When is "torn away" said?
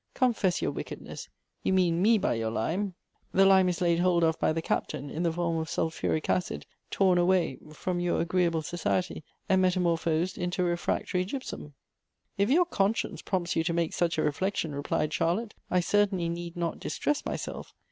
6.89-7.59